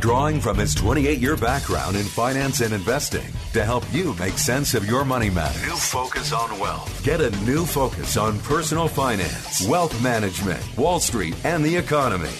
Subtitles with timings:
[0.00, 4.74] drawing from his 28 year background in finance and investing to help you make sense
[4.74, 5.62] of your money matters.
[5.62, 7.02] New focus on wealth.
[7.04, 12.30] Get a new focus on personal finance, wealth management, Wall Street, and the economy.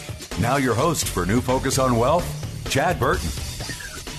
[0.41, 2.27] Now, your host for New Focus on Wealth,
[2.69, 3.29] Chad Burton.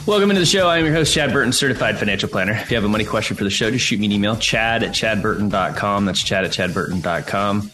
[0.08, 0.67] Welcome into the show.
[0.67, 2.53] I'm your host, Chad Burton, certified financial planner.
[2.53, 4.81] If you have a money question for the show, just shoot me an email, chad
[4.81, 6.05] at chadburton.com.
[6.05, 7.71] That's chad at chadburton.com.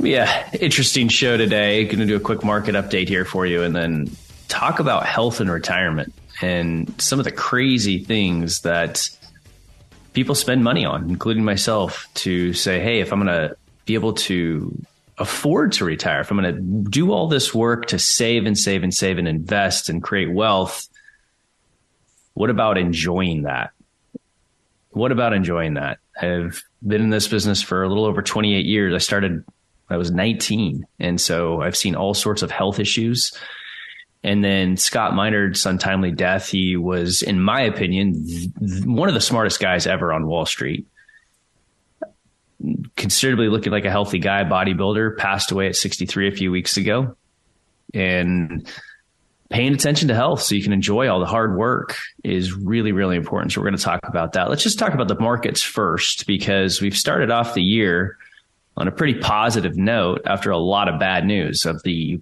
[0.00, 1.84] Yeah, interesting show today.
[1.84, 4.10] Going to do a quick market update here for you and then
[4.52, 9.08] talk about health and retirement and some of the crazy things that
[10.12, 14.12] people spend money on, including myself, to say, hey, if I'm going to be able
[14.12, 14.76] to
[15.16, 18.82] afford to retire, if I'm going to do all this work to save and save
[18.82, 20.86] and save and invest and create wealth,
[22.34, 23.70] what about enjoying that?
[24.90, 25.98] What about enjoying that?
[26.20, 28.92] I've been in this business for a little over 28 years.
[28.92, 29.44] I started
[29.88, 30.86] I was 19.
[30.98, 33.32] And so I've seen all sorts of health issues
[34.24, 39.20] and then Scott Minerd's untimely death, he was, in my opinion, th- one of the
[39.20, 40.86] smartest guys ever on Wall Street.
[42.96, 47.16] Considerably looking like a healthy guy, bodybuilder, passed away at 63 a few weeks ago.
[47.92, 48.70] And
[49.50, 53.16] paying attention to health so you can enjoy all the hard work is really, really
[53.16, 53.52] important.
[53.52, 54.48] So we're going to talk about that.
[54.48, 58.16] Let's just talk about the markets first because we've started off the year
[58.76, 62.20] on a pretty positive note after a lot of bad news of the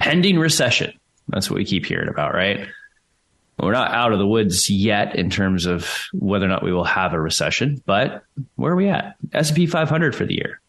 [0.00, 0.92] pending recession.
[1.28, 2.66] That's what we keep hearing about, right?
[3.58, 6.84] We're not out of the woods yet in terms of whether or not we will
[6.84, 8.24] have a recession, but
[8.56, 9.16] where are we at?
[9.32, 10.60] S&P 500 for the year,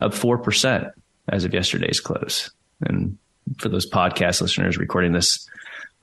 [0.00, 0.90] up 4%
[1.28, 2.50] as of yesterday's close.
[2.80, 3.18] And
[3.58, 5.46] for those podcast listeners recording this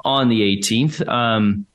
[0.05, 1.65] on the 18th, um,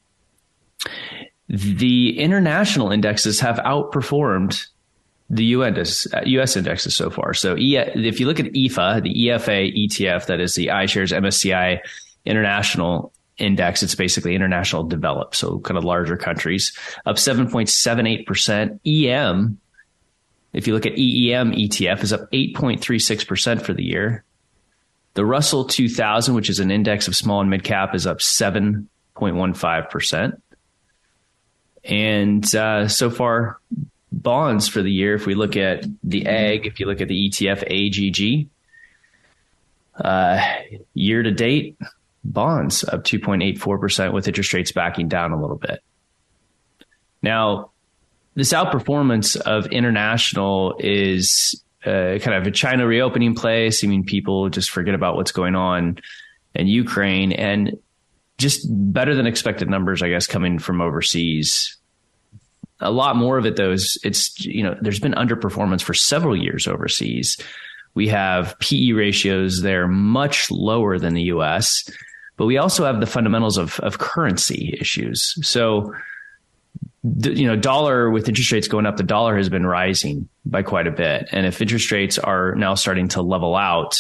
[1.49, 4.65] the international indexes have outperformed
[5.28, 7.34] the US, US indexes so far.
[7.34, 11.81] So if you look at EFA, the EFA ETF, that is the iShares MSCI
[12.25, 18.81] International Index, it's basically international developed, so kind of larger countries, up 7.78%.
[18.87, 19.60] EM,
[20.54, 24.25] if you look at EEM ETF, is up 8.36% for the year.
[25.14, 30.41] The Russell 2000, which is an index of small and mid cap, is up 7.15%.
[31.84, 33.60] And uh, so far,
[34.22, 37.31] bonds for the year, if we look at the egg, if you look at the
[37.31, 38.49] ETF AGG,
[40.03, 40.43] uh,
[40.94, 41.78] year to date,
[42.25, 45.81] bonds up 2.84% with interest rates backing down a little bit.
[47.22, 47.71] Now,
[48.34, 54.71] this outperformance of international is uh, kind of a China reopening play, seeming people just
[54.71, 55.99] forget about what's going on
[56.55, 57.78] in Ukraine and
[58.38, 61.76] just better than expected numbers, I guess, coming from overseas
[62.81, 66.37] a lot more of it though is it's you know there's been underperformance for several
[66.37, 67.38] years overseas.
[67.94, 71.88] We have pe ratios there much lower than the us
[72.37, 75.34] but we also have the fundamentals of of currency issues.
[75.47, 75.94] So
[77.22, 80.87] you know dollar with interest rates going up the dollar has been rising by quite
[80.87, 81.28] a bit.
[81.32, 83.98] And if interest rates are now starting to level out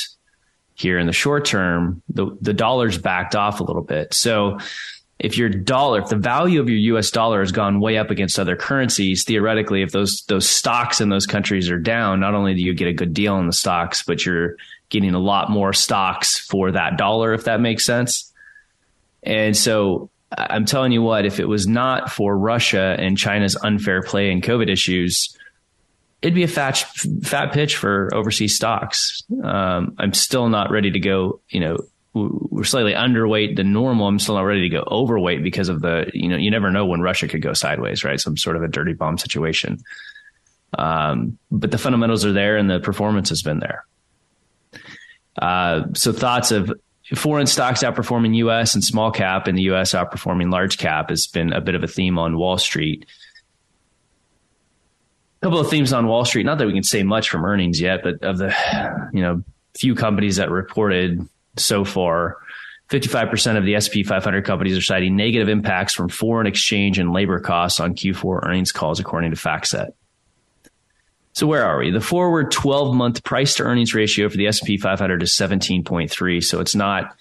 [0.74, 4.12] here in the short term the the dollar's backed off a little bit.
[4.12, 4.58] So
[5.18, 8.38] if your dollar, if the value of your US dollar has gone way up against
[8.38, 12.60] other currencies, theoretically, if those, those stocks in those countries are down, not only do
[12.60, 14.56] you get a good deal on the stocks, but you're
[14.90, 18.32] getting a lot more stocks for that dollar, if that makes sense.
[19.22, 24.02] And so I'm telling you what, if it was not for Russia and China's unfair
[24.02, 25.36] play and COVID issues,
[26.20, 26.76] it'd be a fat,
[27.22, 29.22] fat pitch for overseas stocks.
[29.42, 31.78] Um, I'm still not ready to go, you know,
[32.16, 34.08] we're slightly underweight than normal.
[34.08, 36.86] I'm still not ready to go overweight because of the, you know, you never know
[36.86, 38.18] when Russia could go sideways, right?
[38.18, 39.78] Some sort of a dirty bomb situation.
[40.78, 43.84] Um, but the fundamentals are there and the performance has been there.
[45.40, 46.72] Uh, so thoughts of
[47.14, 51.52] foreign stocks outperforming US and small cap and the US outperforming large cap has been
[51.52, 53.06] a bit of a theme on Wall Street.
[55.42, 57.78] A couple of themes on Wall Street, not that we can say much from earnings
[57.78, 58.54] yet, but of the
[59.12, 59.42] you know
[59.78, 62.38] few companies that reported so far,
[62.88, 67.40] 55% of the SP 500 companies are citing negative impacts from foreign exchange and labor
[67.40, 69.90] costs on Q4 earnings calls according to FactSet.
[71.32, 71.90] So where are we?
[71.90, 76.42] The forward 12 month price to earnings ratio for the S&P 500 is 17.3.
[76.42, 77.14] So it's not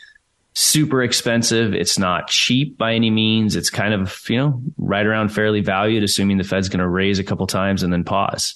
[0.53, 1.73] super expensive.
[1.73, 3.55] It's not cheap by any means.
[3.55, 7.19] It's kind of, you know, right around fairly valued, assuming the Fed's going to raise
[7.19, 8.55] a couple times and then pause.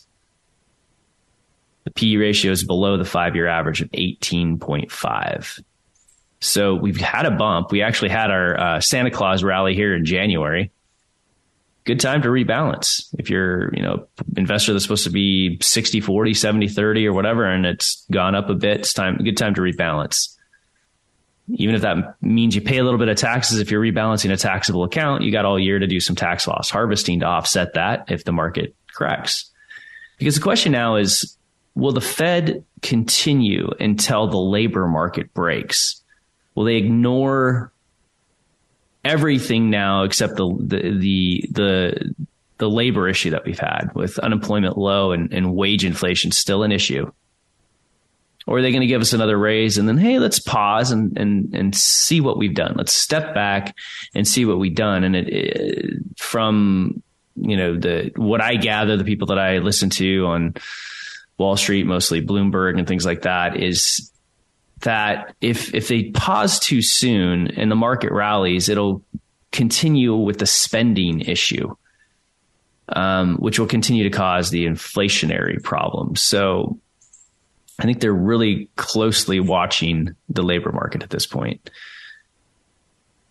[1.83, 5.61] The PE ratio is below the five year average of 18.5.
[6.39, 7.71] So we've had a bump.
[7.71, 10.71] We actually had our uh, Santa Claus rally here in January
[11.89, 13.11] good time to rebalance.
[13.17, 14.05] If you're, you know,
[14.37, 18.47] investor that's supposed to be 60, 40, 70, 30 or whatever, and it's gone up
[18.49, 20.35] a bit, it's time, good time to rebalance.
[21.51, 24.37] Even if that means you pay a little bit of taxes, if you're rebalancing a
[24.37, 28.05] taxable account, you got all year to do some tax loss harvesting to offset that
[28.11, 29.49] if the market cracks.
[30.19, 31.37] Because the question now is,
[31.73, 35.98] will the Fed continue until the labor market breaks?
[36.59, 37.71] Will they ignore
[39.05, 42.15] everything now except the the the the,
[42.57, 46.73] the labor issue that we've had with unemployment low and, and wage inflation still an
[46.73, 47.09] issue.
[48.45, 51.17] Or are they going to give us another raise and then, hey, let's pause and,
[51.17, 52.73] and, and see what we've done.
[52.75, 53.73] Let's step back
[54.13, 55.05] and see what we've done.
[55.05, 57.01] And it, it, from,
[57.37, 60.55] you know, the, what I gather, the people that I listen to on
[61.37, 64.11] Wall Street, mostly Bloomberg and things like that is
[64.81, 69.03] that if if they pause too soon and the market rallies, it'll
[69.51, 71.75] continue with the spending issue,
[72.89, 76.15] um, which will continue to cause the inflationary problem.
[76.15, 76.79] So
[77.79, 81.69] I think they're really closely watching the labor market at this point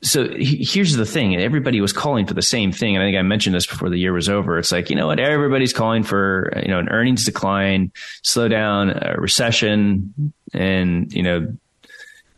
[0.00, 3.22] so here's the thing everybody was calling for the same thing and i think i
[3.22, 4.58] mentioned this before the year was over.
[4.58, 5.18] It's like you know what?
[5.18, 7.92] Everybody's calling for you know an earnings decline
[8.22, 11.52] slowdown a recession and you know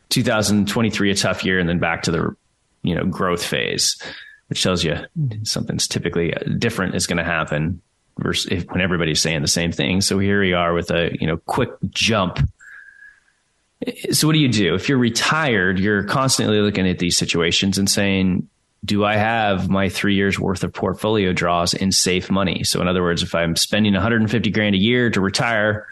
[0.09, 2.37] 2023 a tough year and then back to the
[2.83, 4.01] you know growth phase
[4.49, 5.45] which tells you mm-hmm.
[5.45, 7.81] something's typically uh, different is going to happen
[8.19, 10.01] versus if, when everybody's saying the same thing.
[10.01, 12.39] So here we are with a you know quick jump
[14.11, 14.75] so what do you do?
[14.75, 18.49] If you're retired, you're constantly looking at these situations and saying,
[18.85, 22.65] do I have my three years worth of portfolio draws in safe money?
[22.65, 25.87] So in other words, if I'm spending 150 grand a year to retire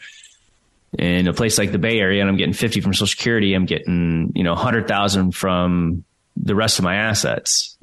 [0.99, 3.67] in a place like the Bay Area and I'm getting 50 from Social Security, I'm
[3.67, 6.05] getting, you know, 100,000 from
[6.37, 7.77] the rest of my assets.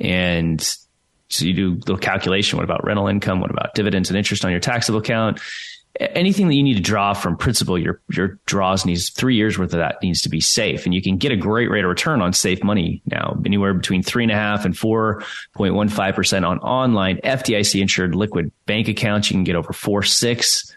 [0.00, 0.60] And
[1.28, 2.56] so you do a little calculation.
[2.56, 3.40] What about rental income?
[3.40, 5.40] What about dividends and interest on your taxable account?
[6.00, 9.72] Anything that you need to draw from principal, your your draws needs three years worth
[9.72, 12.20] of that needs to be safe, and you can get a great rate of return
[12.20, 16.14] on safe money now, anywhere between three and a half and four point one five
[16.14, 19.30] percent on online FDIC insured liquid bank accounts.
[19.30, 20.74] You can get over four six.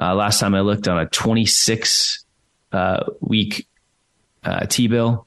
[0.00, 2.24] Uh, last time I looked on a twenty six
[2.72, 3.66] uh, week
[4.44, 5.26] uh, T bill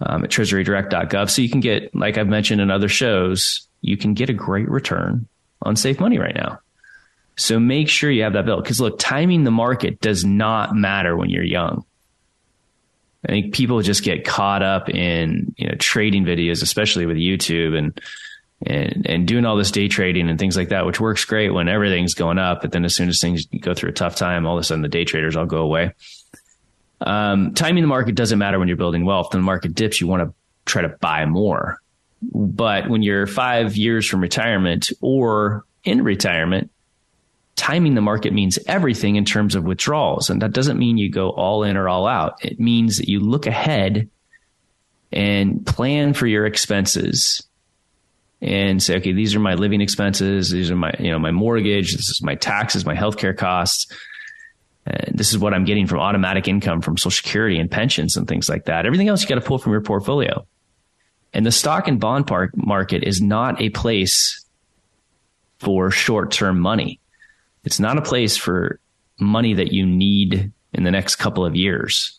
[0.00, 4.14] um, at TreasuryDirect.gov, so you can get, like I've mentioned in other shows, you can
[4.14, 5.28] get a great return
[5.62, 6.58] on safe money right now.
[7.36, 8.62] So make sure you have that built.
[8.62, 11.84] Because look, timing the market does not matter when you're young.
[13.26, 17.76] I think people just get caught up in you know trading videos, especially with YouTube
[17.76, 18.00] and
[18.64, 21.68] and and doing all this day trading and things like that, which works great when
[21.68, 22.60] everything's going up.
[22.60, 24.82] But then as soon as things go through a tough time, all of a sudden
[24.82, 25.94] the day traders all go away.
[27.00, 29.32] Um, timing the market doesn't matter when you're building wealth.
[29.32, 31.78] When the market dips, you want to try to buy more.
[32.22, 36.70] But when you're five years from retirement or in retirement,
[37.56, 40.30] timing the market means everything in terms of withdrawals.
[40.30, 42.44] And that doesn't mean you go all in or all out.
[42.44, 44.08] It means that you look ahead
[45.12, 47.46] and plan for your expenses
[48.40, 50.50] and say, okay, these are my living expenses.
[50.50, 51.92] These are my, you know, my mortgage.
[51.92, 53.86] This is my taxes, my healthcare costs.
[54.86, 58.28] And this is what I'm getting from automatic income from social security and pensions and
[58.28, 58.84] things like that.
[58.84, 60.46] Everything else you got to pull from your portfolio.
[61.32, 64.44] And the stock and bond market is not a place
[65.58, 67.00] for short term money.
[67.64, 68.78] It's not a place for
[69.18, 72.18] money that you need in the next couple of years.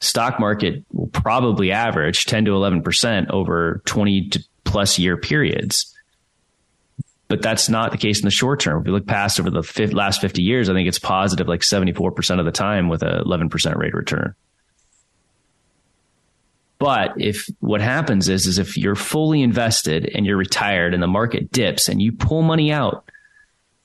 [0.00, 5.94] Stock market will probably average 10 to 11% over 20 to plus year periods.
[7.26, 8.80] But that's not the case in the short term.
[8.80, 12.38] If we look past over the last 50 years, I think it's positive like 74%
[12.38, 14.34] of the time with a 11% rate of return.
[16.78, 21.08] But if what happens is, is if you're fully invested and you're retired and the
[21.08, 23.10] market dips and you pull money out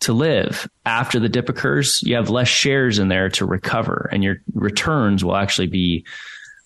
[0.04, 4.24] to live after the dip occurs, you have less shares in there to recover, and
[4.24, 6.06] your returns will actually be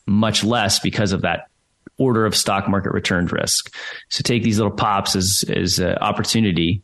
[0.05, 1.49] much less because of that
[1.97, 3.73] order of stock market return risk.
[4.09, 6.83] So take these little pops as as an opportunity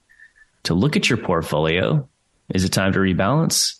[0.63, 2.07] to look at your portfolio.
[2.53, 3.75] Is it time to rebalance?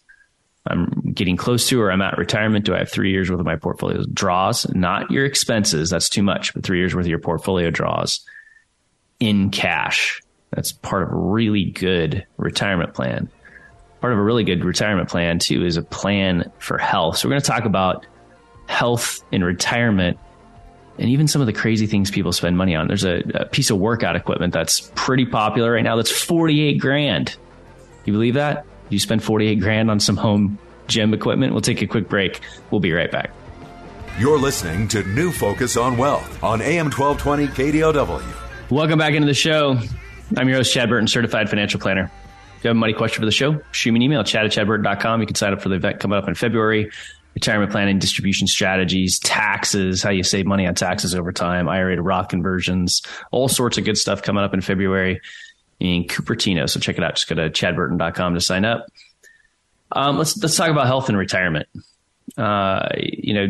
[0.65, 2.65] I'm getting close to or I'm at retirement.
[2.65, 4.65] Do I have three years worth of my portfolio draws?
[4.73, 5.89] Not your expenses.
[5.89, 8.25] That's too much, but three years worth of your portfolio draws
[9.19, 10.22] in cash.
[10.55, 13.29] That's part of a really good retirement plan.
[14.01, 17.17] Part of a really good retirement plan, too, is a plan for health.
[17.17, 18.05] So, we're going to talk about
[18.67, 20.17] health in retirement
[20.97, 22.87] and even some of the crazy things people spend money on.
[22.87, 27.35] There's a, a piece of workout equipment that's pretty popular right now that's 48 grand.
[28.05, 28.65] You believe that?
[28.89, 31.53] You spend 48 grand on some home gym equipment?
[31.53, 32.41] We'll take a quick break.
[32.69, 33.31] We'll be right back.
[34.19, 38.21] You're listening to New Focus on Wealth on AM 1220 KDOW.
[38.69, 39.79] Welcome back into the show.
[40.37, 42.11] I'm your host, Chad Burton, certified financial planner.
[42.57, 44.51] If you have a money question for the show, shoot me an email, chad at
[44.51, 45.21] chadburton.com.
[45.21, 46.91] You can sign up for the event coming up in February.
[47.35, 52.01] Retirement planning, distribution strategies, taxes, how you save money on taxes over time, IRA to
[52.01, 53.01] Roth conversions,
[53.31, 55.19] all sorts of good stuff coming up in February
[55.79, 56.69] in Cupertino.
[56.69, 57.15] So check it out.
[57.15, 58.85] Just go to chadburton.com to sign up.
[59.91, 61.67] Um, let's let's talk about health and retirement.
[62.37, 63.47] Uh, you know,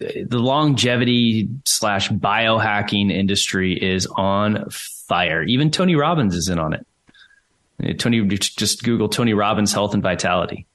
[0.00, 5.42] the longevity slash biohacking industry is on fire.
[5.42, 7.98] Even Tony Robbins is in on it.
[7.98, 10.66] Tony, just Google Tony Robbins health and vitality.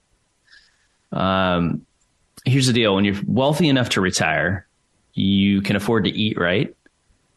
[1.11, 1.85] Um,
[2.45, 4.67] here's the deal: when you're wealthy enough to retire,
[5.13, 6.75] you can afford to eat right.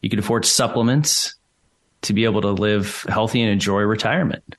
[0.01, 1.35] You can afford supplements
[2.03, 4.55] to be able to live healthy and enjoy retirement.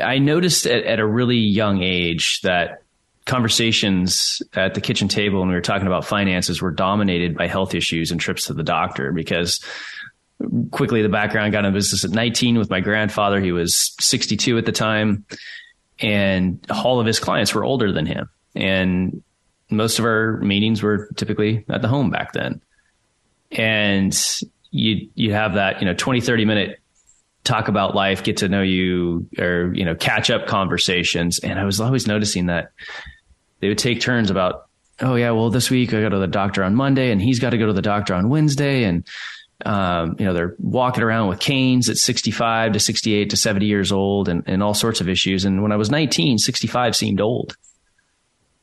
[0.00, 2.83] I noticed at, at a really young age that
[3.26, 7.74] conversations at the kitchen table when we were talking about finances were dominated by health
[7.74, 9.64] issues and trips to the doctor because
[10.70, 13.40] quickly the background got in business at 19 with my grandfather.
[13.40, 15.24] He was 62 at the time
[16.00, 18.28] and all of his clients were older than him.
[18.54, 19.22] And
[19.70, 22.60] most of our meetings were typically at the home back then.
[23.52, 24.14] And
[24.70, 26.80] you you have that you know 20 30 minute
[27.44, 31.38] talk about life get to know you or you know catch up conversations.
[31.38, 32.72] And i was always noticing that
[33.64, 34.66] they would take turns about
[35.00, 37.50] oh yeah well this week i go to the doctor on monday and he's got
[37.50, 39.06] to go to the doctor on wednesday and
[39.64, 43.90] um, you know they're walking around with canes at 65 to 68 to 70 years
[43.90, 47.56] old and, and all sorts of issues and when i was 19 65 seemed old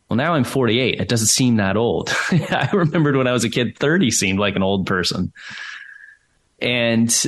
[0.07, 0.99] well, now I'm 48.
[0.99, 2.13] It doesn't seem that old.
[2.31, 5.31] I remembered when I was a kid, 30 seemed like an old person.
[6.61, 7.25] And,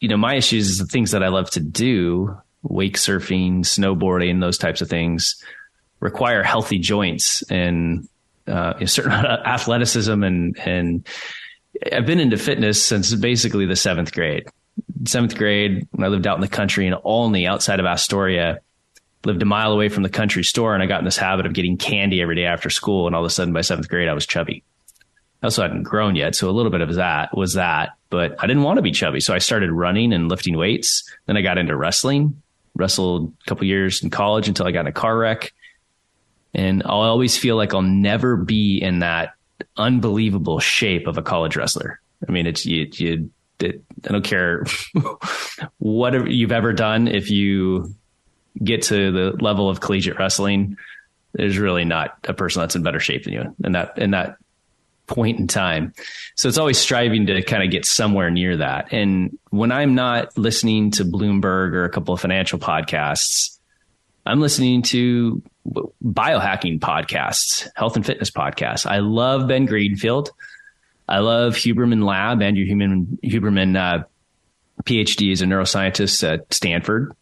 [0.00, 4.40] you know, my issues is the things that I love to do, wake surfing, snowboarding,
[4.40, 5.36] those types of things
[6.04, 8.06] require healthy joints and
[8.46, 11.08] uh, a certain athleticism and, and
[11.90, 14.46] I've been into fitness since basically the seventh grade.
[15.06, 18.60] Seventh grade, when I lived out in the country in Olney outside of Astoria,
[19.24, 21.54] lived a mile away from the country store and I got in this habit of
[21.54, 23.06] getting candy every day after school.
[23.06, 24.62] And all of a sudden by seventh grade, I was chubby.
[25.42, 26.34] I also hadn't grown yet.
[26.34, 29.20] So a little bit of that was that, but I didn't want to be chubby.
[29.20, 31.10] So I started running and lifting weights.
[31.24, 32.42] Then I got into wrestling,
[32.74, 35.54] wrestled a couple years in college until I got in a car wreck.
[36.54, 39.34] And I'll always feel like I'll never be in that
[39.76, 42.00] unbelievable shape of a college wrestler.
[42.26, 43.30] I mean, it's, you, you,
[43.60, 44.64] it, I don't care
[45.78, 47.08] what you've ever done.
[47.08, 47.94] If you
[48.62, 50.76] get to the level of collegiate wrestling,
[51.32, 54.36] there's really not a person that's in better shape than you in that, in that
[55.06, 55.92] point in time.
[56.36, 58.92] So it's always striving to kind of get somewhere near that.
[58.92, 63.58] And when I'm not listening to Bloomberg or a couple of financial podcasts,
[64.26, 65.42] I'm listening to
[66.02, 68.86] biohacking podcasts, health and fitness podcasts.
[68.86, 70.30] I love Ben Greenfield.
[71.08, 72.40] I love Huberman Lab.
[72.40, 74.04] Andrew Huberman, Huberman uh,
[74.84, 77.14] PhD is a neuroscientist at Stanford.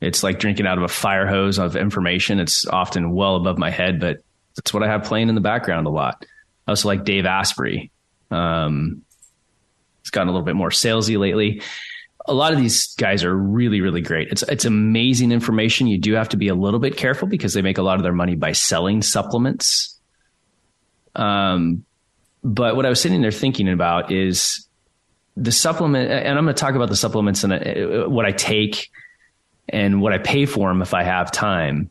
[0.00, 2.40] It's like drinking out of a fire hose of information.
[2.40, 4.18] It's often well above my head, but
[4.56, 6.24] that's what I have playing in the background a lot.
[6.66, 7.90] I also like Dave Asprey.
[8.30, 9.02] Um,
[10.02, 11.62] he's gotten a little bit more salesy lately.
[12.26, 14.28] A lot of these guys are really, really great.
[14.28, 15.86] It's it's amazing information.
[15.86, 18.02] You do have to be a little bit careful because they make a lot of
[18.02, 19.98] their money by selling supplements.
[21.14, 21.84] Um,
[22.44, 24.66] but what I was sitting there thinking about is
[25.36, 28.90] the supplement, and I'm going to talk about the supplements and uh, what I take
[29.68, 31.90] and what I pay for them if I have time.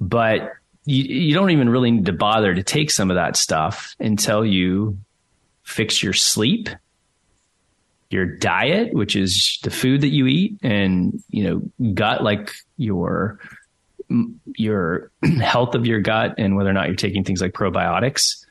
[0.00, 0.52] But
[0.84, 4.44] you, you don't even really need to bother to take some of that stuff until
[4.44, 4.98] you
[5.62, 6.68] fix your sleep,
[8.16, 13.38] your diet, which is the food that you eat, and you know, gut, like your
[14.56, 18.42] your health of your gut, and whether or not you're taking things like probiotics.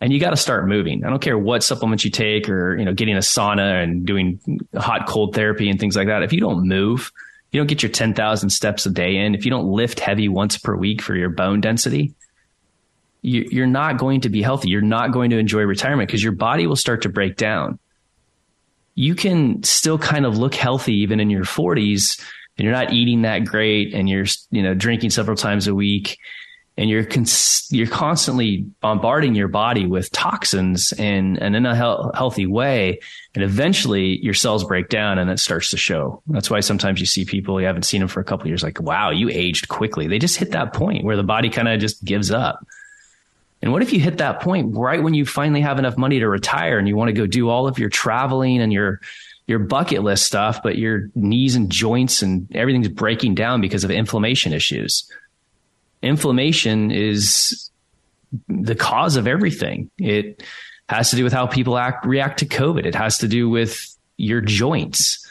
[0.00, 1.04] And you got to start moving.
[1.04, 4.40] I don't care what supplements you take, or you know, getting a sauna and doing
[4.74, 6.22] hot cold therapy and things like that.
[6.22, 7.12] If you don't move,
[7.52, 10.56] you don't get your 10,000 steps a day in, if you don't lift heavy once
[10.56, 12.14] per week for your bone density,
[13.22, 14.70] you're not going to be healthy.
[14.70, 17.78] You're not going to enjoy retirement because your body will start to break down.
[18.94, 22.20] You can still kind of look healthy even in your 40s
[22.58, 26.18] and you're not eating that great and you're, you know, drinking several times a week
[26.76, 32.46] and you're cons- you're constantly bombarding your body with toxins and, in a he- healthy
[32.46, 33.00] way.
[33.34, 36.22] And eventually your cells break down and it starts to show.
[36.26, 38.80] That's why sometimes you see people you haven't seen them for a couple years like
[38.80, 40.06] wow you aged quickly.
[40.06, 42.66] They just hit that point where the body kind of just gives up
[43.62, 46.28] and what if you hit that point right when you finally have enough money to
[46.28, 49.00] retire and you want to go do all of your traveling and your
[49.46, 53.90] your bucket list stuff but your knees and joints and everything's breaking down because of
[53.90, 55.10] inflammation issues
[56.02, 57.70] inflammation is
[58.48, 59.90] the cause of everything.
[59.98, 60.42] It
[60.88, 62.86] has to do with how people act, react to COVID.
[62.86, 65.26] It has to do with your joints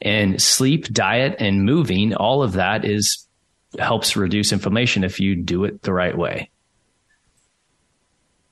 [0.00, 2.14] and sleep, diet, and moving.
[2.14, 3.26] All of that is
[3.78, 6.50] helps reduce inflammation if you do it the right way.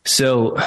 [0.09, 0.67] So uh,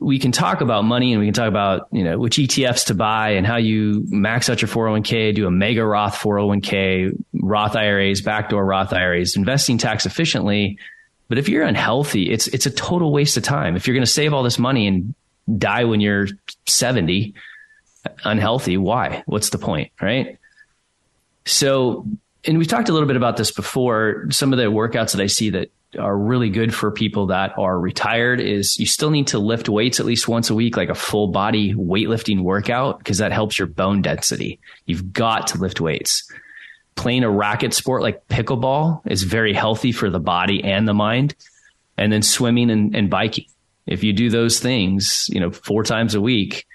[0.00, 2.94] we can talk about money and we can talk about, you know, which ETFs to
[2.94, 8.20] buy and how you max out your 401k, do a mega Roth 401k, Roth IRAs,
[8.20, 10.78] backdoor Roth IRAs, investing tax efficiently.
[11.28, 13.76] But if you're unhealthy, it's, it's a total waste of time.
[13.76, 15.14] If you're going to save all this money and
[15.58, 16.28] die when you're
[16.66, 17.34] 70,
[18.24, 19.22] unhealthy, why?
[19.24, 19.90] What's the point?
[20.00, 20.38] Right.
[21.46, 22.06] So,
[22.44, 24.26] and we've talked a little bit about this before.
[24.30, 27.78] Some of the workouts that I see that are really good for people that are
[27.78, 30.94] retired is you still need to lift weights at least once a week, like a
[30.94, 34.60] full body weightlifting workout, because that helps your bone density.
[34.86, 36.30] You've got to lift weights.
[36.94, 41.34] Playing a racket sport like pickleball is very healthy for the body and the mind.
[41.98, 43.46] And then swimming and, and biking.
[43.86, 46.66] If you do those things, you know, four times a week,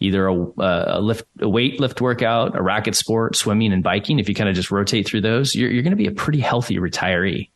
[0.00, 4.28] either a, a, lift, a weight lift workout, a racket sport, swimming and biking, if
[4.28, 6.78] you kind of just rotate through those, you're, you're going to be a pretty healthy
[6.78, 7.48] retiree.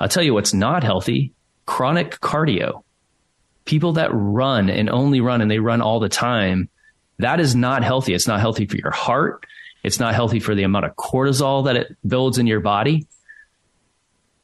[0.00, 1.32] I'll tell you what's not healthy
[1.68, 2.82] chronic cardio.
[3.66, 6.70] People that run and only run and they run all the time,
[7.18, 8.14] that is not healthy.
[8.14, 9.44] It's not healthy for your heart.
[9.82, 13.06] It's not healthy for the amount of cortisol that it builds in your body.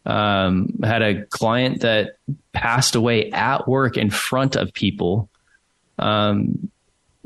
[0.05, 2.18] Um, I had a client that
[2.52, 5.31] passed away at work in front of people
[5.98, 6.70] um,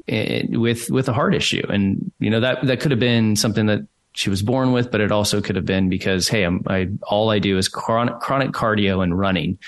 [0.06, 3.80] with with a heart issue, and you know that that could have been something that
[4.18, 7.30] she was born with, but it also could have been because, hey, I'm, I, all
[7.30, 9.60] I do is chronic, chronic cardio and running.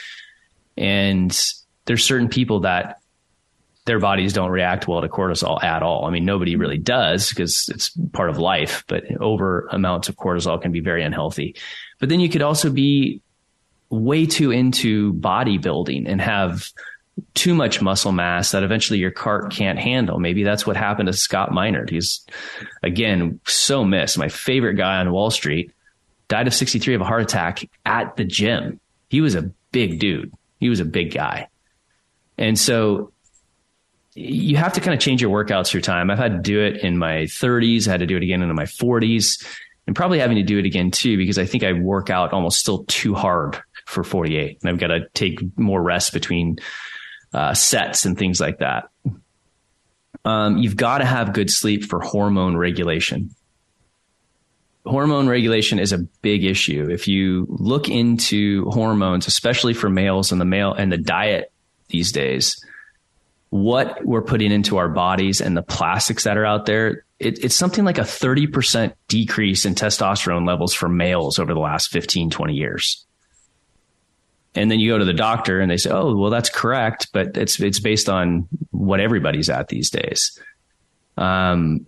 [0.76, 1.30] And
[1.84, 2.98] there's certain people that
[3.84, 6.04] their bodies don't react well to cortisol at all.
[6.04, 10.60] I mean, nobody really does because it's part of life, but over amounts of cortisol
[10.60, 11.54] can be very unhealthy.
[12.00, 13.22] But then you could also be
[13.88, 16.72] way too into bodybuilding and have
[17.34, 20.18] too much muscle mass that eventually your cart can't handle.
[20.18, 21.90] Maybe that's what happened to Scott Minerd.
[21.90, 22.24] He's
[22.82, 24.18] again so missed.
[24.18, 25.72] My favorite guy on Wall Street
[26.28, 28.80] died of 63 of a heart attack at the gym.
[29.08, 30.32] He was a big dude.
[30.58, 31.48] He was a big guy.
[32.38, 33.12] And so
[34.14, 36.10] you have to kind of change your workouts through time.
[36.10, 37.86] I've had to do it in my 30s.
[37.86, 39.44] I had to do it again in my 40s
[39.86, 42.60] and probably having to do it again too, because I think I work out almost
[42.60, 46.58] still too hard for 48 and I've got to take more rest between
[47.32, 48.90] uh, sets and things like that.
[50.24, 53.30] Um, you've got to have good sleep for hormone regulation.
[54.84, 56.88] Hormone regulation is a big issue.
[56.90, 61.52] If you look into hormones, especially for males and the male and the diet
[61.88, 62.56] these days,
[63.50, 67.54] what we're putting into our bodies and the plastics that are out there, it, it's
[67.54, 72.54] something like a 30% decrease in testosterone levels for males over the last 15, 20
[72.54, 73.06] years
[74.54, 77.36] and then you go to the doctor and they say, "Oh, well, that's correct, but
[77.36, 80.38] it's it's based on what everybody's at these days."
[81.16, 81.86] Um,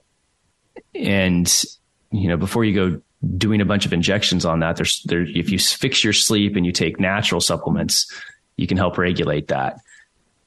[0.94, 1.64] and
[2.10, 3.00] you know, before you go
[3.36, 6.64] doing a bunch of injections on that, there's there if you fix your sleep and
[6.64, 8.10] you take natural supplements,
[8.56, 9.78] you can help regulate that.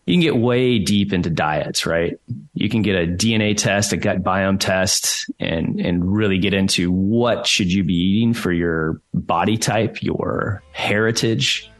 [0.05, 2.19] You can get way deep into diets, right?
[2.53, 6.91] You can get a DNA test, a gut biome test, and and really get into
[6.91, 11.71] what should you be eating for your body type, your heritage,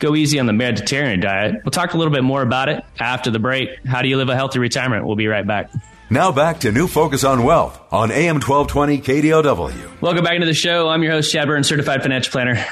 [0.00, 1.56] go easy on the Mediterranean diet.
[1.64, 3.84] We'll talk a little bit more about it after the break.
[3.86, 5.06] How do you live a healthy retirement?
[5.06, 5.70] We'll be right back.
[6.08, 10.00] Now back to New Focus on Wealth on AM 1220 KDOW.
[10.00, 10.88] Welcome back into the show.
[10.88, 12.64] I'm your host, Chad Burton, certified financial planner.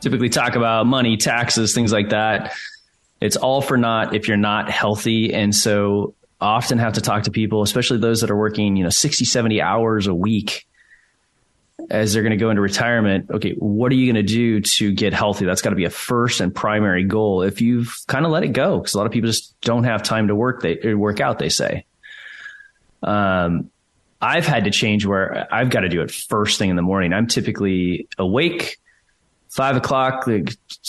[0.00, 2.54] Typically talk about money, taxes, things like that.
[3.20, 5.34] It's all for naught if you're not healthy.
[5.34, 8.90] And so often have to talk to people, especially those that are working, you know,
[8.90, 10.66] 60, 70 hours a week
[11.90, 14.92] as they're going to go into retirement, okay, what are you going to do to
[14.92, 15.44] get healthy?
[15.44, 17.42] That's got to be a first and primary goal.
[17.42, 20.02] If you've kind of let it go, because a lot of people just don't have
[20.02, 21.84] time to work, they work out, they say.
[23.02, 23.70] Um,
[24.20, 27.12] I've had to change where I've got to do it first thing in the morning.
[27.12, 28.78] I'm typically awake
[29.50, 30.26] five o'clock,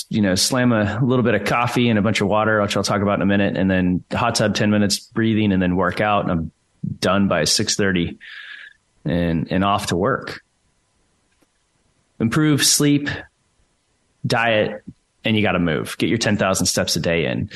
[0.10, 2.84] you know, slam a little bit of coffee and a bunch of water, which I'll
[2.84, 6.02] talk about in a minute, and then hot tub, 10 minutes breathing and then work
[6.02, 6.23] out.
[6.23, 6.52] And I'm
[7.00, 8.17] done by 630
[9.06, 10.41] and, and off to work.
[12.19, 13.10] Improve sleep,
[14.25, 14.84] diet,
[15.23, 15.97] and you got to move.
[15.97, 17.49] Get your 10,000 steps a day in.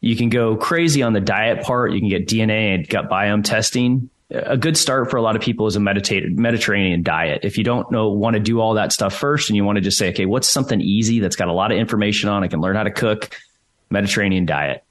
[0.00, 1.92] You can go crazy on the diet part.
[1.92, 4.08] You can get DNA and gut biome testing.
[4.30, 7.40] A good start for a lot of people is a Mediterranean diet.
[7.44, 9.82] If you don't know, want to do all that stuff first and you want to
[9.82, 12.60] just say, okay, what's something easy that's got a lot of information on, I can
[12.60, 13.36] learn how to cook,
[13.90, 14.84] Mediterranean diet.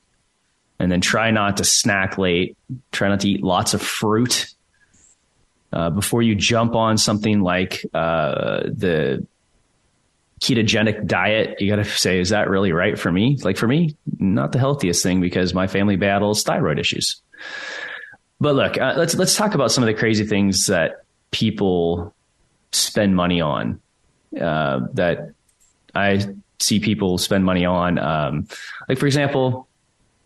[0.78, 2.58] And then try not to snack late.
[2.91, 4.54] Try not to eat lots of fruit.
[5.72, 9.26] Uh, before you jump on something like uh, the
[10.42, 13.38] ketogenic diet, you got to say, is that really right for me?
[13.44, 17.22] Like for me, not the healthiest thing because my family battles thyroid issues.
[18.40, 22.16] But look, uh, let's let's talk about some of the crazy things that people
[22.72, 23.82] spend money on.
[24.40, 25.32] Uh, that
[25.94, 26.26] I
[26.60, 28.00] see people spend money on.
[28.00, 28.48] Um,
[28.88, 29.68] like for example,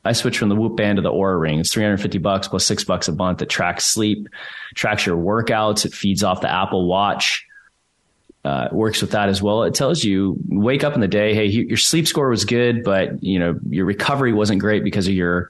[0.06, 1.60] I switched from the Whoop band to the Oura ring.
[1.60, 3.42] It's 350 bucks plus six bucks a month.
[3.42, 4.28] It tracks sleep,
[4.76, 5.86] tracks your workouts.
[5.86, 7.46] It feeds off the Apple Watch
[8.46, 9.64] uh, works with that as well.
[9.64, 13.24] It tells you wake up in the day, hey, your sleep score was good, but
[13.24, 15.50] you know your recovery wasn't great because of your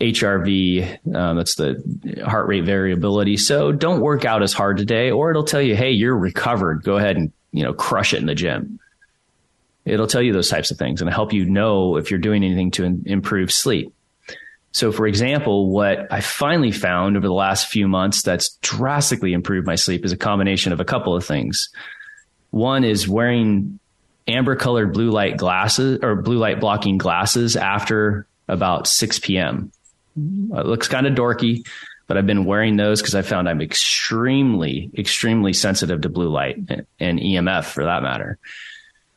[0.00, 1.14] HRV.
[1.14, 3.36] Um, that's the heart rate variability.
[3.36, 6.84] So don't work out as hard today, or it'll tell you, hey, you're recovered.
[6.84, 8.78] Go ahead and you know crush it in the gym.
[9.86, 12.72] It'll tell you those types of things and help you know if you're doing anything
[12.72, 13.94] to in- improve sleep.
[14.72, 19.66] So, for example, what I finally found over the last few months that's drastically improved
[19.66, 21.70] my sleep is a combination of a couple of things.
[22.50, 23.78] One is wearing
[24.28, 29.72] amber colored blue light glasses or blue light blocking glasses after about 6 p.m.
[30.16, 31.66] It looks kind of dorky,
[32.06, 36.56] but I've been wearing those because I found I'm extremely, extremely sensitive to blue light
[36.98, 38.38] and EMF for that matter.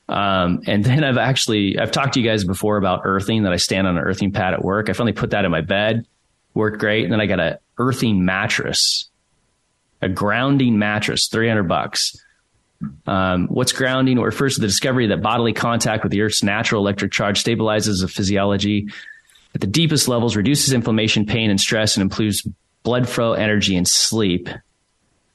[0.09, 3.57] Um, and then I've actually, I've talked to you guys before about earthing that I
[3.57, 4.89] stand on an earthing pad at work.
[4.89, 6.05] I finally put that in my bed,
[6.53, 7.03] worked great.
[7.03, 9.07] And then I got a earthing mattress,
[10.01, 12.19] a grounding mattress, 300 bucks.
[13.05, 17.11] Um, what's grounding refers to the discovery that bodily contact with the Earth's natural electric
[17.11, 18.87] charge stabilizes the physiology
[19.53, 22.47] at the deepest levels, reduces inflammation, pain, and stress, and improves
[22.83, 24.49] blood flow, energy, and sleep.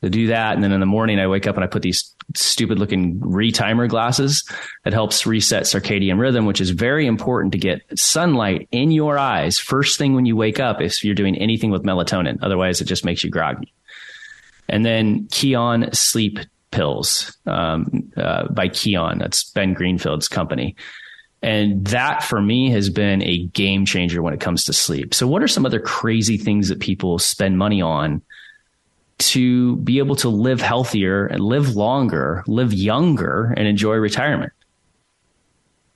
[0.02, 2.13] To do that, and then in the morning, I wake up and I put these
[2.34, 4.44] stupid looking retimer glasses
[4.84, 9.58] that helps reset circadian rhythm, which is very important to get sunlight in your eyes
[9.58, 12.38] first thing when you wake up if you're doing anything with melatonin.
[12.42, 13.72] Otherwise, it just makes you groggy.
[14.68, 16.38] And then Kion sleep
[16.70, 19.18] pills um, uh, by Kion.
[19.18, 20.76] That's Ben Greenfield's company.
[21.42, 25.12] And that for me has been a game changer when it comes to sleep.
[25.12, 28.22] So, what are some other crazy things that people spend money on
[29.18, 34.52] to be able to live healthier and live longer, live younger, and enjoy retirement?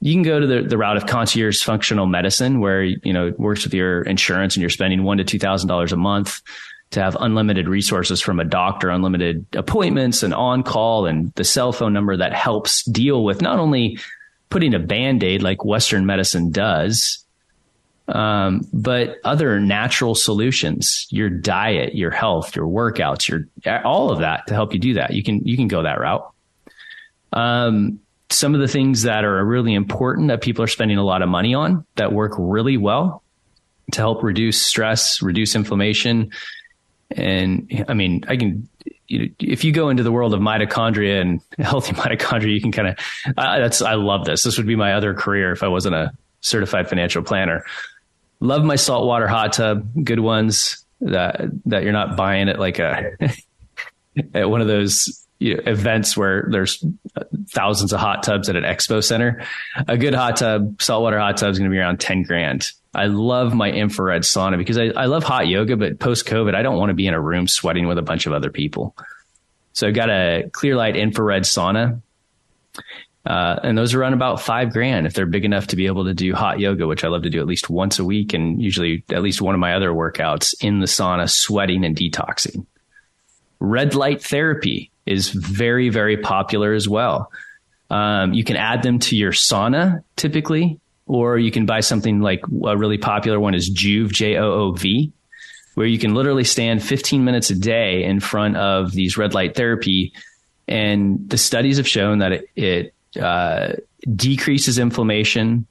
[0.01, 3.41] You can go to the, the route of concierge functional medicine, where you know it
[3.41, 6.41] works with your insurance and you're spending one to two thousand dollars a month
[6.91, 11.73] to have unlimited resources from a doctor, unlimited appointments and on call and the cell
[11.73, 13.99] phone number that helps deal with not only
[14.51, 17.25] putting a band aid like Western medicine does,
[18.09, 23.49] um, but other natural solutions, your diet, your health, your workouts, your
[23.85, 25.13] all of that to help you do that.
[25.13, 26.33] You can you can go that route.
[27.33, 31.23] Um, some of the things that are really important that people are spending a lot
[31.23, 33.23] of money on that work really well
[33.93, 36.31] to help reduce stress, reduce inflammation,
[37.11, 38.69] and I mean, I can,
[39.07, 42.73] you know, if you go into the world of mitochondria and healthy mitochondria, you can
[42.73, 42.99] kind of,
[43.37, 44.43] uh, that's, I love this.
[44.43, 47.65] This would be my other career if I wasn't a certified financial planner.
[48.41, 53.13] Love my saltwater hot tub, good ones that, that you're not buying at like a,
[54.35, 56.85] at one of those you know, events where there's
[57.51, 59.43] thousands of hot tubs at an expo center.
[59.87, 62.71] A good hot tub, saltwater hot tub is going to be around 10 grand.
[62.95, 66.63] I love my infrared sauna because I, I love hot yoga, but post COVID, I
[66.63, 68.97] don't want to be in a room sweating with a bunch of other people.
[69.73, 72.01] So I've got a clear light infrared sauna.
[73.27, 76.05] Uh, and those are around about five grand if they're big enough to be able
[76.05, 78.63] to do hot yoga, which I love to do at least once a week and
[78.63, 82.65] usually at least one of my other workouts in the sauna, sweating and detoxing.
[83.61, 87.31] Red light therapy is very, very popular as well.
[87.91, 90.79] Um, you can add them to your sauna typically
[91.09, 94.73] or you can buy something like a really popular one is Joovv, J O O
[94.73, 95.11] V,
[95.75, 99.57] where you can literally stand 15 minutes a day in front of these red light
[99.57, 100.13] therapy.
[100.69, 103.75] And the studies have shown that it, it uh,
[104.15, 105.67] decreases inflammation,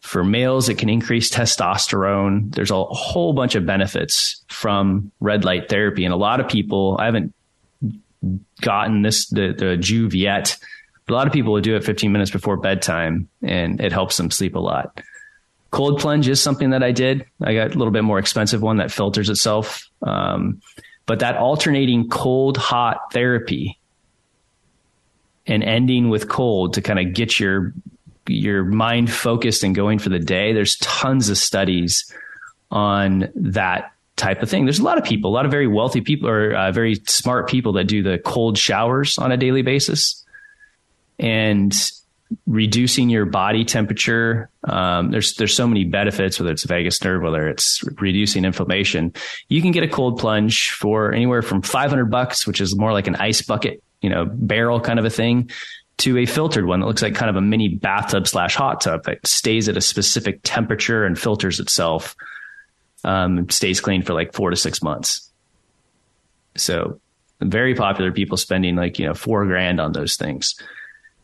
[0.00, 2.54] For males, it can increase testosterone.
[2.54, 6.04] There's a whole bunch of benefits from red light therapy.
[6.04, 7.34] And a lot of people, I haven't
[8.60, 10.58] gotten this, the, the Joovv yet,
[11.06, 14.16] but a lot of people will do it 15 minutes before bedtime and it helps
[14.16, 15.00] them sleep a lot.
[15.70, 17.26] Cold plunge is something that I did.
[17.42, 19.88] I got a little bit more expensive one that filters itself.
[20.02, 20.60] Um,
[21.06, 23.78] but that alternating cold hot therapy
[25.46, 27.72] and ending with cold to kind of get your
[28.26, 30.52] your mind focused and going for the day.
[30.52, 32.10] There's tons of studies
[32.70, 34.64] on that type of thing.
[34.64, 37.48] There's a lot of people, a lot of very wealthy people or uh, very smart
[37.48, 40.24] people that do the cold showers on a daily basis
[41.18, 41.74] and
[42.46, 44.50] reducing your body temperature.
[44.64, 49.12] Um, there's there's so many benefits, whether it's vagus nerve, whether it's reducing inflammation.
[49.48, 53.06] You can get a cold plunge for anywhere from 500 bucks, which is more like
[53.06, 55.50] an ice bucket, you know, barrel kind of a thing,
[55.96, 59.04] to a filtered one that looks like kind of a mini bathtub slash hot tub
[59.04, 62.14] that stays at a specific temperature and filters itself.
[63.02, 65.30] Um, stays clean for like four to six months.
[66.54, 67.00] So
[67.40, 70.54] very popular people spending like, you know, four grand on those things.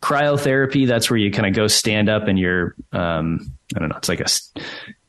[0.02, 3.96] Cryotherapy, that's where you kind of go stand up and you're, um, I don't know,
[3.96, 4.26] it's like a,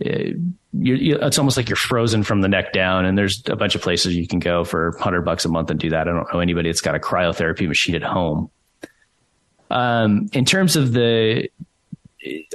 [0.04, 3.06] you, you, it's almost like you're frozen from the neck down.
[3.06, 5.80] And there's a bunch of places you can go for hundred bucks a month and
[5.80, 6.08] do that.
[6.08, 8.50] I don't know anybody that's got a cryotherapy machine at home.
[9.70, 11.50] Um, in terms of the,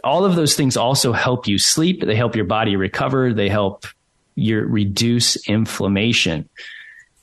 [0.04, 2.02] all of those things also help you sleep.
[2.02, 3.32] They help your body recover.
[3.32, 3.86] They help
[4.34, 6.48] your reduce inflammation.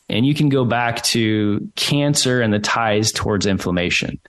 [0.10, 4.20] And you can go back to cancer and the ties towards inflammation.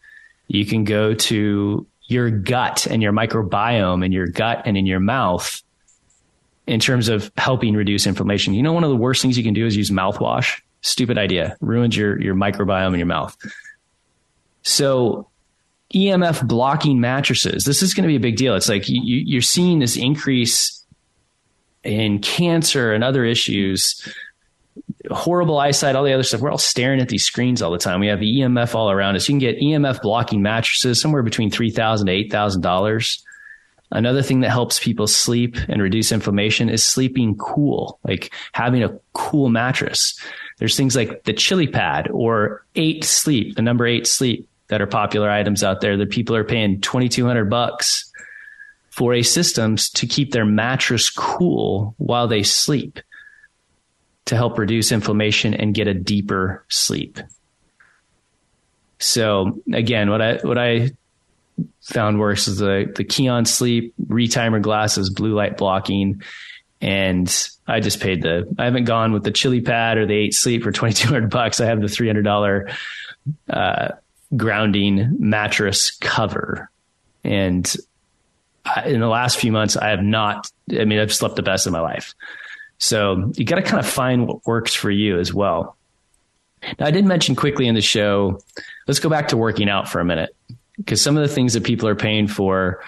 [0.48, 5.00] You can go to your gut and your microbiome and your gut and in your
[5.00, 5.62] mouth
[6.66, 8.54] in terms of helping reduce inflammation.
[8.54, 10.60] You know, one of the worst things you can do is use mouthwash.
[10.80, 11.56] Stupid idea.
[11.60, 13.36] Ruins your, your microbiome in your mouth.
[14.62, 15.28] So
[15.94, 17.64] EMF blocking mattresses.
[17.64, 18.54] This is going to be a big deal.
[18.54, 20.84] It's like you, you're seeing this increase
[21.82, 24.08] in cancer and other issues,
[25.10, 26.40] horrible eyesight, all the other stuff.
[26.40, 28.00] We're all staring at these screens all the time.
[28.00, 29.28] We have the EMF all around us.
[29.28, 33.24] You can get EMF blocking mattresses somewhere between three thousand to eight thousand dollars.
[33.90, 38.98] Another thing that helps people sleep and reduce inflammation is sleeping cool, like having a
[39.12, 40.18] cool mattress.
[40.58, 44.86] There's things like the chili pad or eight sleep, the number eight sleep that are
[44.86, 48.10] popular items out there that people are paying 2200 bucks
[48.90, 53.00] for a systems to keep their mattress cool while they sleep
[54.26, 57.20] to help reduce inflammation and get a deeper sleep.
[58.98, 60.92] So again, what I what I
[61.82, 66.22] found works is the the Kion Sleep retimer glasses, blue light blocking,
[66.80, 68.52] and I just paid the.
[68.58, 71.30] I haven't gone with the Chili Pad or the Eight Sleep for twenty two hundred
[71.30, 71.60] bucks.
[71.60, 72.70] I have the three hundred dollar
[73.50, 73.88] uh,
[74.36, 76.70] grounding mattress cover.
[77.22, 77.74] And
[78.84, 81.72] in the last few months, I have not, I mean, I've slept the best of
[81.72, 82.14] my life.
[82.78, 85.76] So you got to kind of find what works for you as well.
[86.78, 88.40] Now, I did mention quickly in the show,
[88.86, 90.34] let's go back to working out for a minute
[90.76, 92.82] because some of the things that people are paying for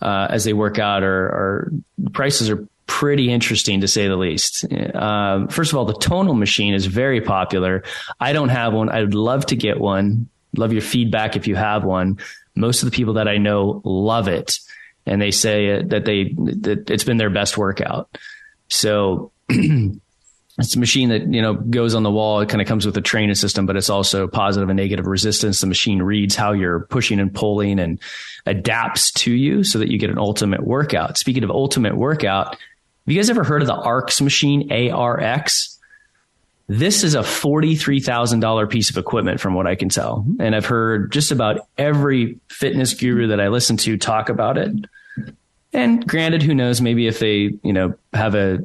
[0.00, 1.72] uh, as they work out are, are
[2.12, 4.64] prices are pretty interesting to say the least.
[4.72, 7.82] Uh, first of all, the tonal machine is very popular.
[8.20, 8.88] I don't have one.
[8.88, 12.18] I would love to get one love your feedback if you have one.
[12.54, 14.58] Most of the people that I know love it
[15.06, 18.18] and they say that they, that it's been their best workout.
[18.68, 22.40] So it's a machine that, you know, goes on the wall.
[22.40, 25.60] It kind of comes with a training system, but it's also positive and negative resistance.
[25.60, 28.00] The machine reads how you're pushing and pulling and
[28.46, 31.18] adapts to you so that you get an ultimate workout.
[31.18, 32.58] Speaking of ultimate workout, have
[33.06, 35.78] you guys ever heard of the ARX machine, ARX?
[36.66, 40.18] This is a $43,000 piece of equipment from what I can tell.
[40.18, 40.42] Mm-hmm.
[40.42, 44.72] And I've heard just about every fitness guru that I listen to talk about it.
[45.72, 48.64] And granted, who knows, maybe if they, you know, have a,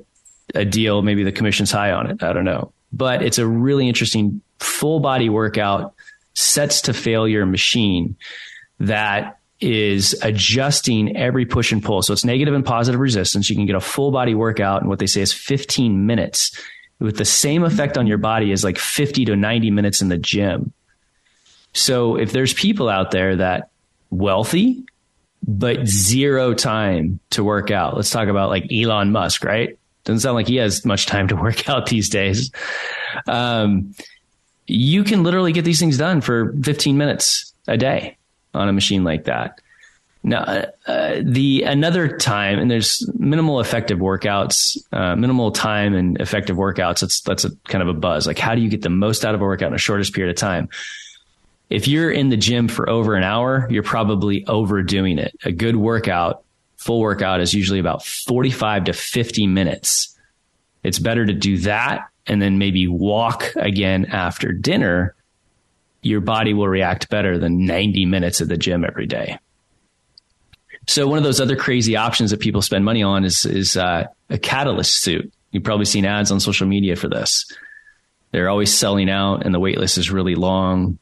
[0.55, 2.23] a deal, maybe the commission's high on it.
[2.23, 2.71] I don't know.
[2.91, 5.93] But it's a really interesting full body workout
[6.33, 8.15] sets to failure machine
[8.79, 12.01] that is adjusting every push and pull.
[12.01, 13.49] So it's negative and positive resistance.
[13.49, 16.57] You can get a full body workout in what they say is 15 minutes
[16.99, 20.17] with the same effect on your body as like 50 to 90 minutes in the
[20.17, 20.73] gym.
[21.73, 23.69] So if there's people out there that
[24.09, 24.85] wealthy,
[25.45, 29.77] but zero time to work out, let's talk about like Elon Musk, right?
[30.03, 32.51] Doesn't sound like he has much time to work out these days.
[33.27, 33.93] Um,
[34.65, 38.17] you can literally get these things done for 15 minutes a day
[38.53, 39.59] on a machine like that.
[40.25, 46.19] Now, uh, uh, the another time, and there's minimal effective workouts, uh, minimal time and
[46.21, 47.01] effective workouts.
[47.01, 48.25] That's that's a kind of a buzz.
[48.25, 50.31] Like, how do you get the most out of a workout in the shortest period
[50.31, 50.69] of time?
[51.73, 55.35] If you're in the gym for over an hour, you're probably overdoing it.
[55.43, 56.43] A good workout
[56.77, 60.15] full workout is usually about 45 to 50 minutes.
[60.83, 65.15] It's better to do that and then maybe walk again after dinner.
[66.03, 69.39] Your body will react better than 90 minutes at the gym every day.
[70.85, 74.05] So one of those other crazy options that people spend money on is is uh,
[74.29, 75.33] a Katalyst suit.
[75.49, 77.51] You've probably seen ads on social media for this.
[78.29, 80.99] They're always selling out, and the wait list is really long.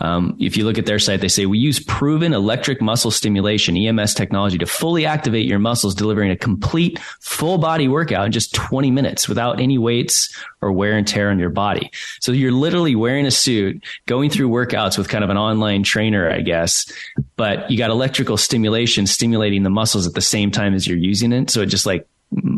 [0.00, 3.76] Um, if you look at their site, they say we use proven electric muscle stimulation
[3.76, 8.54] (EMS) technology to fully activate your muscles, delivering a complete full body workout in just
[8.54, 11.90] 20 minutes without any weights or wear and tear on your body.
[12.20, 16.30] So you're literally wearing a suit, going through workouts with kind of an online trainer,
[16.30, 16.90] I guess,
[17.36, 21.32] but you got electrical stimulation stimulating the muscles at the same time as you're using
[21.32, 21.50] it.
[21.50, 22.06] So it just like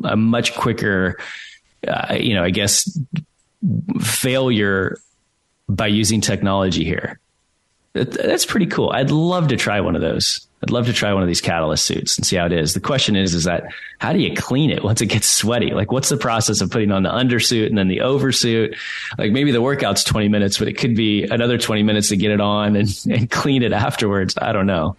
[0.05, 1.19] a much quicker,
[1.89, 2.99] uh, you know, I guess
[4.01, 4.99] failure
[5.69, 7.19] by using technology here.
[7.93, 8.91] That's pretty cool.
[8.91, 10.47] I'd love to try one of those.
[10.63, 12.75] I'd love to try one of these Katalyst suits and see how it is.
[12.75, 13.65] The question is, is that
[13.99, 15.71] how do you clean it once it gets sweaty?
[15.71, 18.77] Like, what's the process of putting on the undersuit and then the oversuit?
[19.19, 22.31] Like, maybe the workout's 20 minutes, but it could be another 20 minutes to get
[22.31, 24.35] it on and, and clean it afterwards.
[24.41, 24.97] I don't know.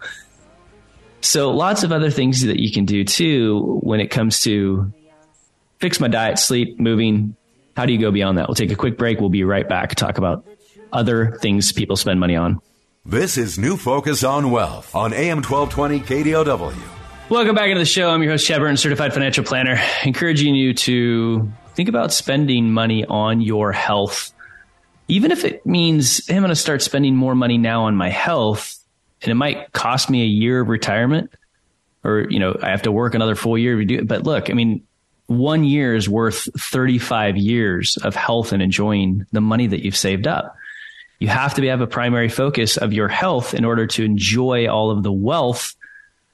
[1.20, 4.92] So, lots of other things that you can do too when it comes to
[5.78, 7.36] fix my diet, sleep, moving.
[7.76, 8.48] How do you go beyond that?
[8.48, 9.20] We'll take a quick break.
[9.20, 10.44] We'll be right back talk about
[10.92, 12.60] other things people spend money on.
[13.04, 16.72] This is New Focus on Wealth on AM 1220 KDOW.
[17.30, 18.08] Welcome back into the show.
[18.08, 23.40] I'm your host, Burton, certified financial planner, encouraging you to think about spending money on
[23.40, 24.32] your health.
[25.08, 28.08] Even if it means hey, I'm going to start spending more money now on my
[28.08, 28.78] health,
[29.20, 31.32] and it might cost me a year of retirement,
[32.04, 34.06] or you know, I have to work another full year to do it.
[34.06, 34.86] But look, I mean,
[35.26, 40.28] one year is worth 35 years of health and enjoying the money that you've saved
[40.28, 40.54] up
[41.22, 44.90] you have to have a primary focus of your health in order to enjoy all
[44.90, 45.76] of the wealth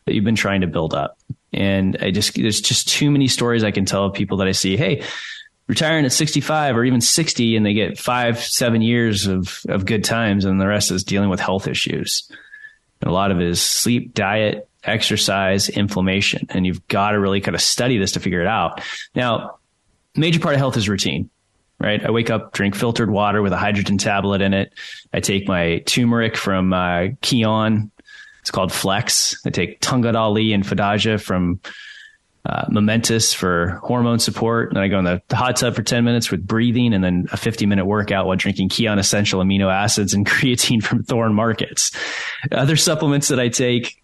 [0.07, 1.19] that you've been trying to build up.
[1.53, 4.53] And I just, there's just too many stories I can tell of people that I
[4.53, 5.05] see, hey,
[5.67, 10.05] retiring at 65 or even 60 and they get five, seven years of, of good
[10.05, 12.27] times and the rest is dealing with health issues.
[13.03, 16.47] And a lot of it is sleep, diet, exercise, inflammation.
[16.49, 18.81] And you've got to really kind of study this to figure it out.
[19.15, 19.59] Now,
[20.17, 21.29] major part of health is routine
[21.81, 22.05] right?
[22.05, 24.73] I wake up, drink filtered water with a hydrogen tablet in it.
[25.13, 27.91] I take my turmeric from uh, Kion.
[28.41, 29.41] It's called Flex.
[29.47, 31.61] I take Tongkat Ali and Fadogia from
[32.45, 34.73] uh, Momentous for hormone support.
[34.73, 37.37] Then I go in the hot tub for 10 minutes with breathing and then a
[37.37, 41.93] 50 minute workout while drinking Kion essential amino acids and creatine from Thorne Markets.
[42.51, 44.03] Other supplements that I take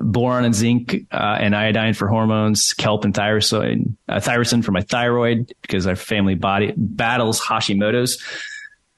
[0.00, 4.82] boron and zinc uh, and iodine for hormones, kelp and thyrosin, uh, thyrosin for my
[4.82, 8.22] thyroid because our family body battles Hashimoto's.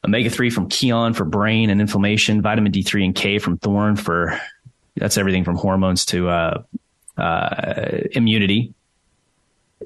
[0.04, 2.40] Omega three from Kion for brain and inflammation.
[2.40, 4.38] Vitamin D three and K from Thorne for
[4.96, 6.62] that's everything from hormones to uh,
[7.16, 8.74] uh immunity.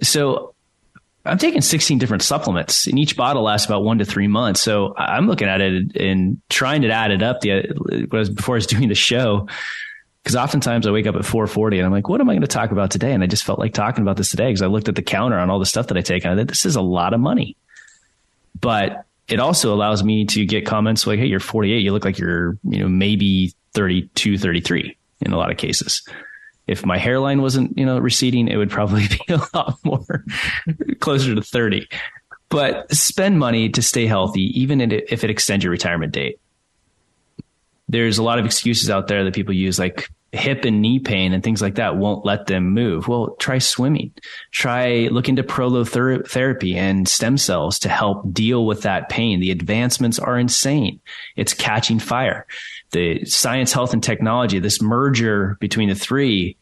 [0.03, 0.55] So
[1.25, 4.61] I'm taking 16 different supplements, and each bottle lasts about one to three months.
[4.61, 7.41] So I'm looking at it and trying to add it up.
[7.41, 9.49] The before I was doing the show,
[10.23, 12.47] because oftentimes I wake up at 4:40 and I'm like, what am I going to
[12.47, 13.13] talk about today?
[13.13, 15.39] And I just felt like talking about this today because I looked at the counter
[15.39, 17.21] on all the stuff that I take and I thought this is a lot of
[17.21, 17.57] money.
[18.61, 21.79] But it also allows me to get comments like, "Hey, you're 48.
[21.79, 26.03] You look like you're, you know, maybe 32, 33 in a lot of cases."
[26.69, 30.25] If my hairline wasn't, you know, receding, it would probably be a lot more
[31.01, 31.89] closer to 30.
[32.49, 36.39] But spend money to stay healthy, even if it extends your retirement date
[37.93, 41.35] there's a lot of excuses out there that people use, like hip and knee pain
[41.35, 43.07] and things like that won't let them move.
[43.07, 44.13] Well, try swimming.
[44.51, 49.41] Try look into prolotherapy and stem cells to help deal with that pain.
[49.41, 51.01] The advancements are insane.
[51.37, 52.47] It's catching fire.
[52.93, 56.57] The science, health, and technology, this merger between the three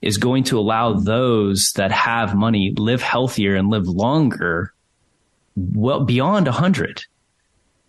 [0.00, 4.72] is going to allow those that have money live healthier and live longer
[5.56, 7.04] well beyond 100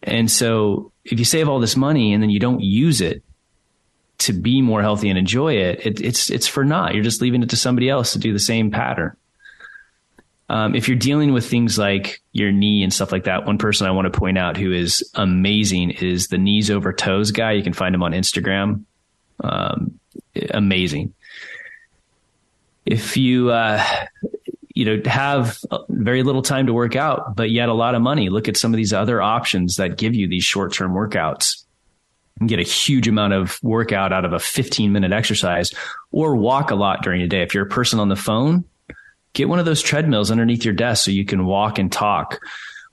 [0.04, 3.24] and so if you save all this money and then you don't use it
[4.18, 6.96] to be more healthy and enjoy it, it it's it's for naught.
[6.96, 9.16] You're just leaving it to somebody else to do the same pattern.
[10.48, 13.88] Um, if you're dealing with things like your knee and stuff like that, one person
[13.88, 17.54] I want to point out who is amazing is the knees over toes guy.
[17.54, 18.84] You can find him on Instagram.
[19.44, 20.00] Um,
[20.52, 21.14] amazing.
[22.86, 23.84] If you uh,
[24.76, 28.02] you know, have uh, very little time to work out, but yet a lot of
[28.02, 28.30] money.
[28.30, 31.64] Look at some of these other options that give you these short term workouts
[32.40, 35.72] and get a huge amount of workout out of a 15 minute exercise
[36.12, 37.42] or walk a lot during the day.
[37.42, 38.66] If you're a person on the phone,
[39.32, 42.42] get one of those treadmills underneath your desk so you can walk and talk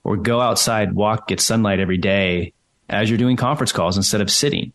[0.05, 2.53] or go outside, walk, get sunlight every day
[2.87, 4.71] as you're doing conference calls instead of sitting.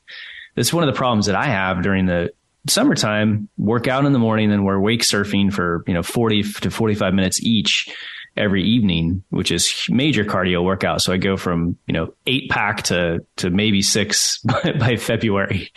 [0.56, 2.32] That's one of the problems that I have during the
[2.66, 6.70] summertime, work out in the morning, then we're wake surfing for, you know, 40 to
[6.70, 7.94] 45 minutes each
[8.36, 11.02] every evening, which is major cardio workout.
[11.02, 15.72] So I go from, you know, eight pack to, to maybe six by, by February,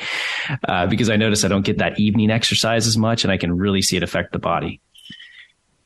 [0.68, 3.58] uh, because I notice I don't get that evening exercise as much and I can
[3.58, 4.82] really see it affect the body.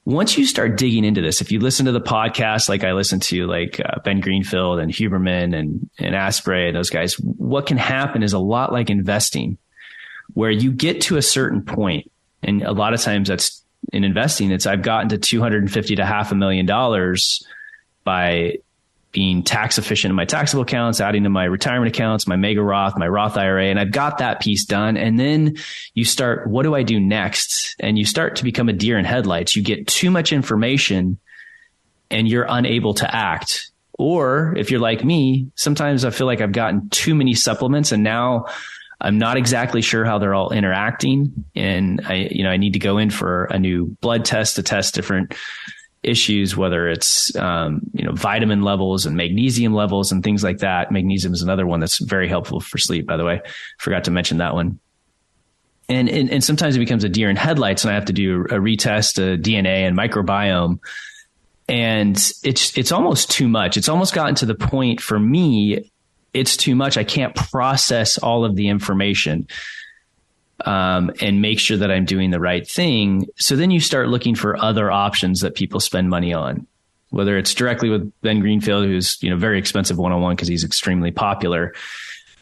[0.07, 3.19] Once you start digging into this, if you listen to the podcast, like I listen
[3.21, 7.77] to like uh, Ben Greenfield and Huberman and, and Asprey and those guys, what can
[7.77, 9.57] happen is a lot like investing
[10.33, 12.11] where you get to a certain point
[12.43, 13.63] and a lot of times that's
[13.93, 17.45] in investing, it's I've gotten to 250 to half a million dollars
[18.03, 18.57] by
[19.11, 22.97] being tax efficient in my taxable accounts, adding to my retirement accounts, my mega Roth,
[22.97, 24.97] my Roth IRA, and I've got that piece done.
[24.97, 25.55] And then
[25.93, 27.77] you start, what do I do next?
[27.79, 29.55] And you start to become a deer in headlights.
[29.55, 31.17] You get too much information
[32.11, 33.71] and you're unable to act.
[33.97, 38.03] Or if you're like me, sometimes I feel like I've gotten too many supplements and
[38.03, 38.47] now
[39.01, 41.45] I'm not exactly sure how they're all interacting.
[41.55, 44.63] And I, you know, I need to go in for a new blood test to
[44.63, 45.35] test different
[46.01, 50.91] issues, whether it's, um, you know, vitamin levels and magnesium levels and things like that.
[50.91, 53.41] Magnesium is another one that's very helpful for sleep, by the way.
[53.79, 54.79] Forgot to mention that one.
[55.89, 58.41] And, and, and sometimes it becomes a deer in headlights and I have to do
[58.41, 60.79] a retest, a DNA and microbiome.
[61.67, 63.75] And it's, it's almost too much.
[63.77, 65.91] It's almost gotten to the point for me
[66.35, 66.97] it's too much.
[66.97, 69.47] I can't process all of the information
[70.65, 73.27] um, and make sure that I'm doing the right thing.
[73.37, 76.67] So then you start looking for other options that people spend money on,
[77.09, 80.47] whether it's directly with Ben Greenfield, who's you know very expensive one on one because
[80.47, 81.73] he's extremely popular.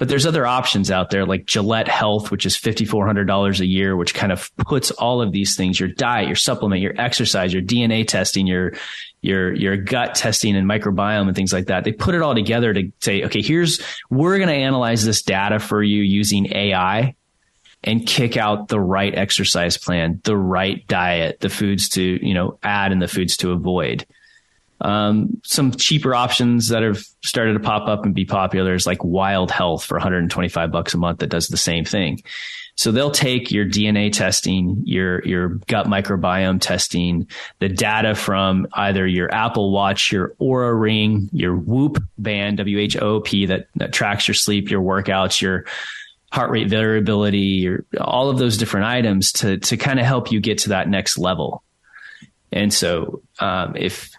[0.04, 4.14] But there's other options out there like Gillette Health, which is $5,400 a year, which
[4.14, 8.06] kind of puts all of these things, your diet, your supplement, your exercise, your DNA
[8.06, 8.74] testing, your,
[9.22, 11.86] your your gut testing and microbiome and things like that.
[11.86, 15.58] They put it all together to say, okay, here's we're going to analyze this data
[15.58, 17.16] for you using AI
[17.82, 22.60] and kick out the right exercise plan, the right diet, the foods to you know
[22.62, 24.06] add and the foods to avoid.
[24.84, 29.04] Um, some cheaper options that have started to pop up and be popular is like
[29.04, 32.22] Wild Health for 125 bucks a month that does the same thing.
[32.76, 37.28] So they'll take your DNA testing, your, your gut microbiome testing,
[37.60, 43.68] the data from either your Apple Watch, your Oura Ring, your Whoop band, W-H-O-P that,
[43.76, 45.66] that tracks your sleep, your workouts, your
[46.32, 50.42] heart rate variability, your, all of those different items to, to kind of help you
[50.42, 51.64] get to that next level.
[52.52, 54.10] And so, um, if,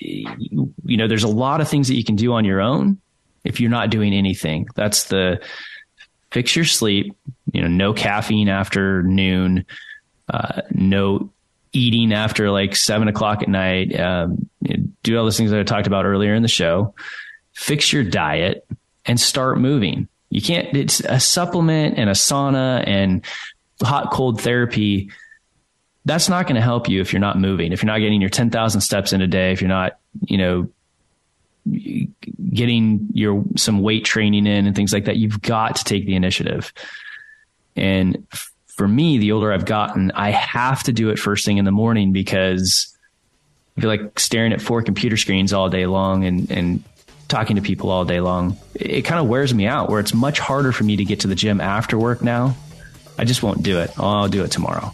[0.00, 2.98] you know, there's a lot of things that you can do on your own
[3.44, 4.66] if you're not doing anything.
[4.74, 5.40] That's the,
[6.30, 7.16] fix your sleep,
[7.52, 9.64] you know, no caffeine after noon,
[10.28, 11.30] uh, no
[11.72, 14.48] eating after like seven o'clock at night, um,
[15.02, 16.94] do all those things that I talked about earlier in the show,
[17.52, 18.66] fix your diet
[19.04, 20.08] and start moving.
[20.30, 23.24] You can't, it's a supplement and a sauna and
[23.82, 25.10] hot cold therapy.
[26.04, 28.30] That's not going to help you if you're not moving, if you're not getting your
[28.30, 30.68] 10,000 steps in a day, if you're not, you know,
[32.52, 36.14] getting your some weight training in and things like that you've got to take the
[36.14, 36.74] initiative.
[37.74, 38.26] And
[38.76, 41.70] for me the older i've gotten i have to do it first thing in the
[41.70, 42.96] morning because
[43.76, 46.82] i feel like staring at four computer screens all day long and and
[47.28, 50.12] talking to people all day long it, it kind of wears me out where it's
[50.12, 52.54] much harder for me to get to the gym after work now.
[53.16, 53.92] I just won't do it.
[53.96, 54.92] I'll do it tomorrow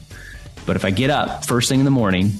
[0.71, 2.31] but if i get up first thing in the morning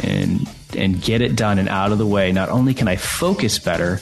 [0.00, 3.58] and and get it done and out of the way, not only can I focus
[3.58, 4.00] better,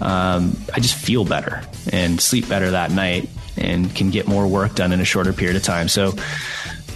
[0.00, 4.74] um, I just feel better and sleep better that night and can get more work
[4.74, 5.88] done in a shorter period of time.
[5.88, 6.14] So,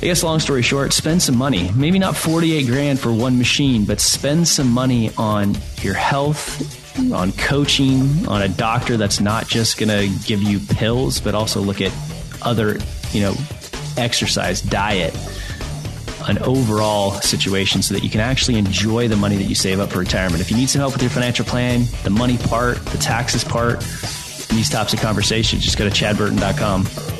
[0.03, 1.71] I guess long story short, spend some money.
[1.75, 7.33] Maybe not 48 grand for one machine, but spend some money on your health, on
[7.33, 11.83] coaching, on a doctor that's not just going to give you pills, but also look
[11.83, 11.93] at
[12.41, 12.79] other,
[13.13, 13.35] you know,
[13.99, 15.15] exercise, diet
[16.31, 19.91] an overall situation so that you can actually enjoy the money that you save up
[19.91, 20.41] for retirement.
[20.41, 23.81] If you need some help with your financial plan, the money part, the taxes part,
[24.49, 27.20] these types of conversations, just go to chadburton.com.